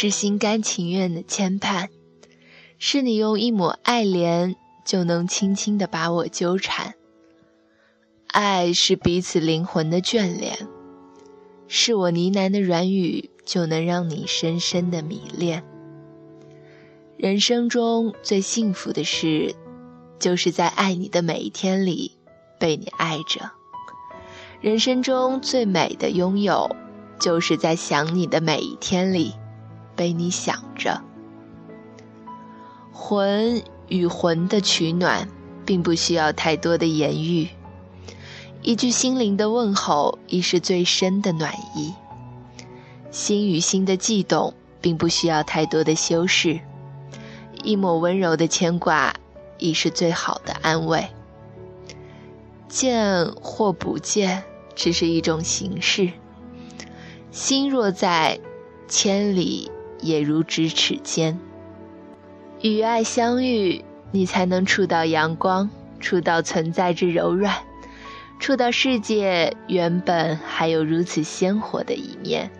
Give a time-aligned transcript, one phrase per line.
[0.00, 1.88] 是心甘情愿的牵绊，
[2.78, 4.54] 是你用一抹爱怜
[4.84, 6.94] 就能轻轻的把我纠缠。
[8.28, 10.68] 爱是彼此灵魂的眷恋，
[11.66, 15.64] 是我呢喃的软语就能让你深深的迷恋。
[17.16, 19.56] 人生中最幸福的事，
[20.20, 22.12] 就是在爱你的每一天里
[22.60, 23.50] 被你爱着。
[24.60, 26.70] 人生中最美的拥有，
[27.18, 29.34] 就是在想你的每一天里
[29.98, 31.02] 被你想着。
[32.92, 35.28] 魂与魂的取暖，
[35.66, 37.48] 并不需要太多的言语，
[38.62, 41.92] 一句心灵的问候已是最深的暖意。
[43.10, 46.60] 心与心的悸动，并不需要太多的修饰。
[47.64, 49.12] 一抹温柔的牵挂，
[49.58, 51.08] 已是最好的安慰。
[52.68, 54.44] 见或不见，
[54.76, 56.12] 只是一种形式。
[57.32, 58.38] 心若在，
[58.86, 61.38] 千里也如咫尺间。
[62.62, 67.54] 与爱相遇，你才能触到阳光，触到存在之柔软，
[68.40, 72.50] 触到世界原本还有如此鲜活的一面。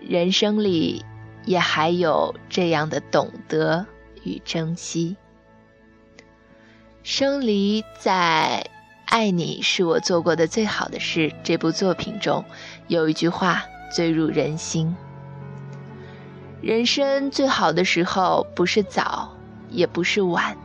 [0.00, 1.04] 人生里，
[1.44, 3.86] 也还有这样的懂得。
[4.26, 5.18] 与珍惜，
[7.02, 8.64] 生离在
[9.04, 12.42] 《爱你是我做过的最好的事》这部作品中，
[12.88, 13.62] 有一句话
[13.94, 14.96] 最入人心：
[16.64, 19.36] 人生最好的时候，不是早，
[19.68, 20.56] 也不是晚。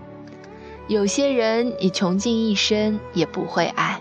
[0.87, 3.99] 有些人你穷尽一生也不会爱，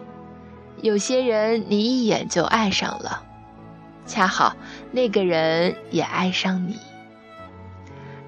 [0.81, 3.25] 有些人你一眼就爱上了，
[4.07, 4.55] 恰好
[4.93, 6.77] 那个人也爱上你。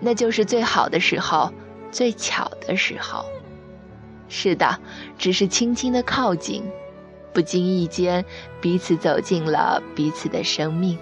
[0.01, 1.53] 那就是最好的时候，
[1.93, 3.25] 最巧的时候。
[4.29, 4.81] 是的，
[5.17, 6.65] 只是轻轻的靠近，
[7.33, 8.25] 不经意间，
[8.61, 10.99] 彼此走进了彼此的生命。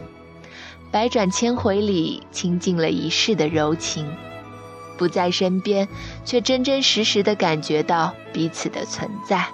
[0.91, 4.06] 百转千回里，倾尽了一世的柔情。
[4.97, 5.87] 不在身边，
[6.25, 9.47] 却真真实实的感觉到彼此的存在。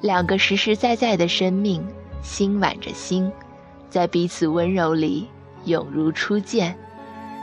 [0.00, 1.84] 两个实实在在的生命，
[2.22, 3.32] 心挽着心，
[3.90, 5.26] 在彼此温柔里，
[5.64, 6.76] 永如初见，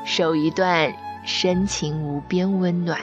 [0.05, 0.93] 守一段。
[1.27, 3.01] 深情无边，温暖。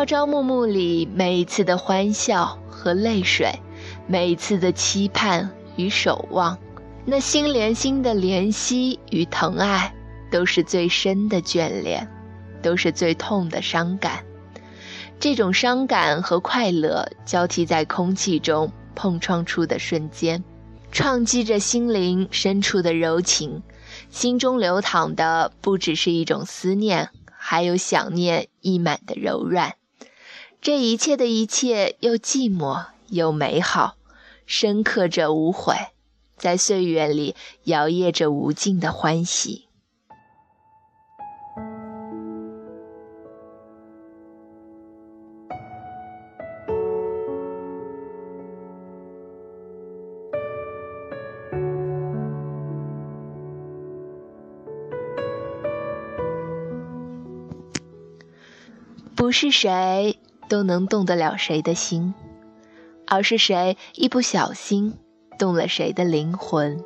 [0.00, 3.52] 朝朝暮暮里，每一次的欢笑和泪水，
[4.06, 6.58] 每一次的期盼与守望，
[7.04, 9.94] 那心连心的怜惜与疼爱，
[10.30, 12.08] 都是最深的眷恋。
[12.62, 14.24] 都是最痛的伤感，
[15.18, 20.42] 这种伤感和快乐交替在空气中碰撞出的瞬间，
[20.90, 23.62] 撞击着心灵深处的柔情，
[24.08, 29.74] 心中流淌的不只是一种思念，还有想念溢满的柔软。
[30.62, 33.96] 这一切的一切，又寂寞又美好，
[34.44, 35.74] 深刻着无悔，
[36.36, 37.34] 在岁月里
[37.64, 39.64] 摇曳着无尽的欢喜。
[59.16, 60.18] 不是谁
[60.50, 62.12] 都能动得了谁的心，
[63.06, 64.98] 而是谁一不小心
[65.38, 66.84] 动了谁的灵魂。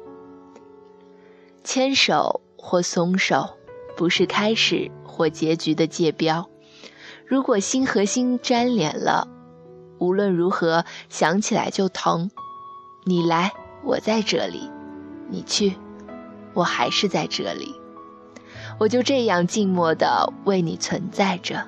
[1.64, 3.56] 牵手或松手，
[3.96, 6.46] 不是开始或结局的界标。
[7.26, 9.26] 如果心和心粘连了，
[9.98, 12.30] 无论如何想起来就疼。
[13.06, 13.50] 你来，
[13.82, 14.70] 我在这里；
[15.30, 15.72] 你去，
[16.52, 17.74] 我还是在这里。
[18.78, 21.66] 我就这样静默地为你存在着。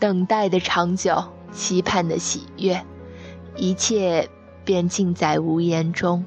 [0.00, 2.82] 等待的长久，期盼的喜悦，
[3.54, 4.30] 一切
[4.64, 6.24] 便尽在无言中。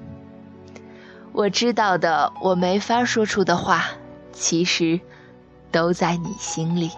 [1.31, 3.85] 我知道的，我没法说出的话，
[4.31, 4.99] 其实
[5.71, 6.91] 都在你心里。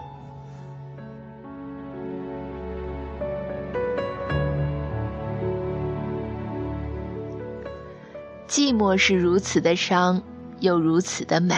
[8.50, 10.22] 寂寞是如此的伤，
[10.60, 11.56] 又如此的美；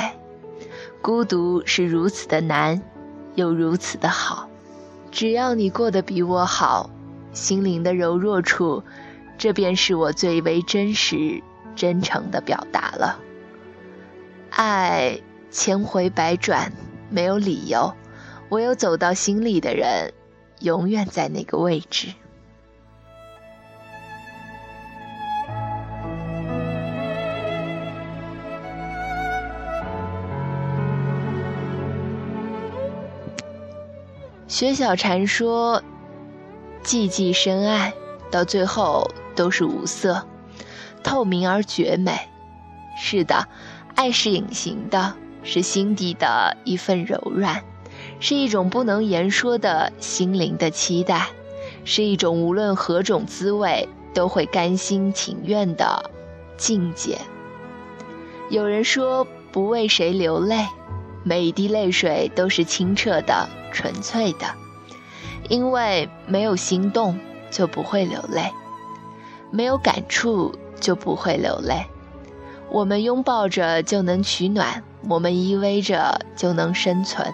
[1.01, 2.79] 孤独是如此的难，
[3.33, 4.47] 又如此的好。
[5.17, 6.91] 只要你过得比我好，
[7.33, 8.83] 心灵的柔弱处，
[9.35, 11.41] 这便是我最为真实、
[11.75, 13.19] 真诚的表达了。
[14.51, 15.19] 爱
[15.49, 16.71] 千回百转，
[17.09, 17.95] 没有理由，
[18.49, 20.13] 唯有走到心里的人，
[20.59, 22.09] 永远在那个位置。
[34.47, 35.83] 薛小禅说
[36.81, 37.93] ：“寂寂深爱，
[38.31, 40.25] 到最后都是无色，
[41.03, 42.17] 透明而绝美。”
[42.97, 43.45] 是的，
[43.95, 45.13] 爱是隐形的，
[45.43, 47.61] 是心底的一份柔软，
[48.21, 51.27] 是一种不能言说的心灵的期待，
[51.83, 56.09] 是一种无论何种滋味都会甘心情愿的
[56.55, 57.19] 境界。
[58.49, 60.65] 有人说：“不为谁流泪。”
[61.25, 64.47] 每一滴泪水都是清澈的、纯粹的，
[65.49, 67.19] 因为没有心动
[67.51, 68.51] 就不会流泪，
[69.51, 71.85] 没有感触就不会流泪。
[72.71, 77.31] 我们拥抱着就能取暖，我们依偎着就能生存。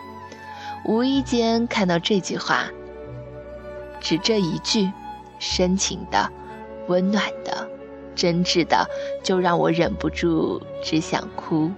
[0.85, 2.65] 无意间看到这句话，
[4.01, 4.91] 只这一句，
[5.39, 6.29] 深情的、
[6.89, 7.69] 温暖的、
[8.15, 8.85] 真挚的，
[9.23, 11.71] 就让我忍不住只想哭。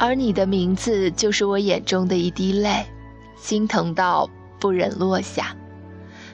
[0.00, 2.86] 而你的名字就是我眼中的一滴泪，
[3.36, 4.30] 心疼到
[4.60, 5.56] 不忍落下，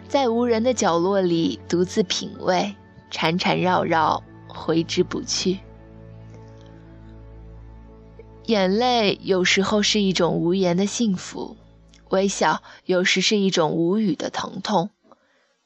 [0.06, 2.75] 在无人的角落里独自品味，
[3.11, 5.61] 缠缠绕绕，挥之不去。
[8.44, 11.56] 眼泪有时候是一种无言的幸福，
[12.11, 14.90] 微笑有时是一种无语的疼痛。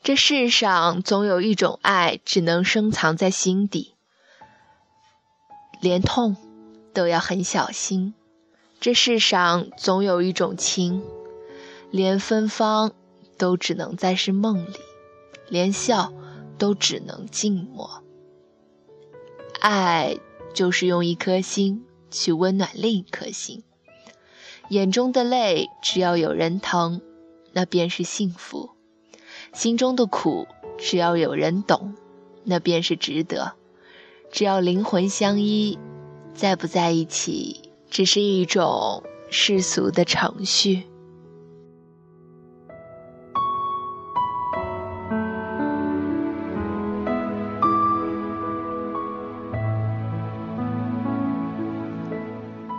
[0.05, 3.95] 这世上总有一种爱，只能深藏在心底，
[5.81, 6.37] 连痛。
[6.93, 8.15] 都要很小心。
[8.81, 11.03] 这世上总有一种情，
[11.91, 12.93] 连芬芳
[13.37, 14.77] 都只能在是梦里，
[15.49, 16.13] 连笑
[16.59, 18.05] 都只能静默。
[19.61, 20.19] 爱
[20.55, 23.65] 就是用一颗心去温暖另一颗心，
[24.69, 27.01] 眼中的泪只要有人疼，
[27.53, 28.71] 那便是幸福；
[29.53, 30.47] 心中的苦
[30.79, 31.97] 只要有人懂，
[32.45, 33.55] 那便是值得。
[34.31, 35.79] 只要灵魂相依。
[36.39, 40.85] 在不在一起，只是一种世俗的程序。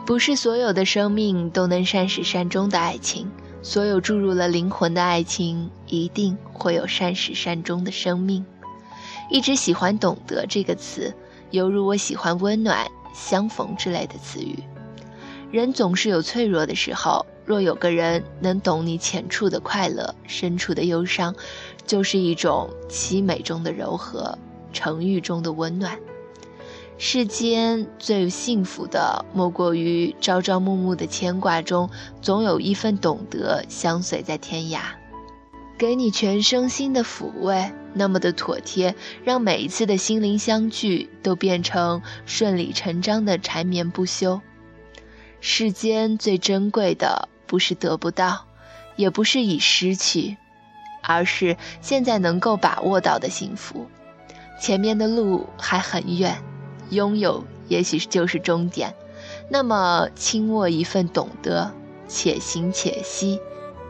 [0.05, 3.29] 不是所有的生命都能善始善终的爱情，
[3.61, 8.45] 所有注入了灵魂的爱情，一定会有善始善终的生命。
[9.29, 11.13] 一直喜欢“懂得”这个词，
[11.51, 12.87] 犹如我喜欢温暖。
[13.13, 14.63] 相逢之类的词语，
[15.51, 17.25] 人总是有脆弱的时候。
[17.45, 21.35] 若有个人能懂你浅处的快乐，深处的忧伤，
[21.87, 24.37] 就是一种凄美中的柔和，
[24.71, 25.97] 沉郁中的温暖。
[26.99, 31.89] 世间最幸福的，莫过于朝朝暮暮的牵挂中，
[32.21, 34.81] 总有一份懂得相随在天涯，
[35.75, 37.71] 给你全身心的抚慰。
[37.93, 44.41] 那么的妥帖，让每一次的心灵相聚都变成顺理成章的缠绵不休。
[45.41, 48.45] 世间最珍贵的，不是得不到，
[48.95, 50.37] 也不是已失去，
[51.01, 53.87] 而是现在能够把握到的幸福。
[54.61, 56.43] 前面的路还很远，
[56.89, 58.93] 拥有也许就是终点。
[59.49, 61.71] 那么，轻握一份懂得，
[62.07, 63.39] 且行且惜，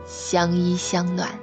[0.06, 1.38] 相依相暖。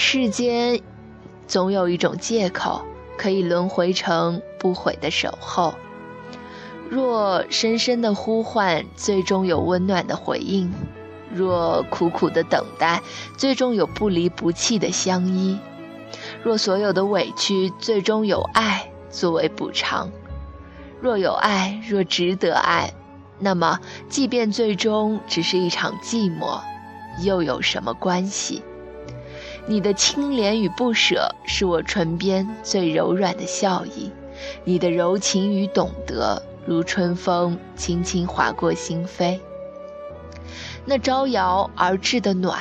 [0.00, 0.80] 世间，
[1.48, 2.82] 总有一种借口，
[3.18, 5.74] 可以轮回成不悔的守候。
[6.88, 10.70] 若深深的呼唤，最终有温暖的回应；
[11.34, 13.02] 若苦苦的等待，
[13.36, 15.58] 最终有不离不弃的相依；
[16.44, 20.06] 若所有的委屈，最终有爱作为补偿；
[21.00, 22.94] 若有爱，若值得爱，
[23.40, 26.60] 那么即便最终只是一场寂寞，
[27.20, 28.62] 又有什么关系？
[29.70, 34.10] 你的清廉与不舍，是我唇边最柔软的笑意；
[34.64, 39.38] 你的柔情与懂得，如春风轻轻划过心扉。
[40.86, 42.58] 那招摇而至的暖，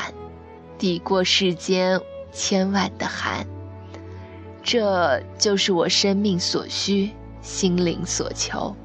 [0.77, 2.01] 抵过世间
[2.33, 3.47] 千万的寒。
[4.61, 7.11] 这就是我生命所需，
[7.41, 8.75] 心灵所求。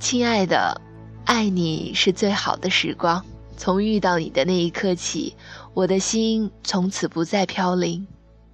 [0.00, 0.80] 亲爱的，
[1.26, 3.22] 爱你是最好的时光。
[3.58, 5.36] 从遇到你的那一刻起，
[5.74, 8.08] 我的心从此不再飘零。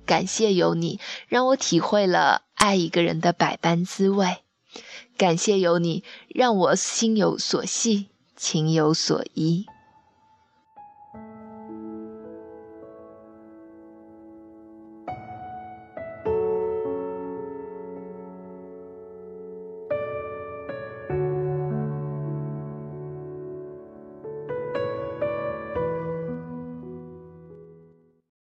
[0.04, 0.98] 感谢有你，
[1.28, 4.38] 让我体会了爱一个人的百般滋味。
[5.16, 9.66] 感谢有你，让我心有所系，情有所依。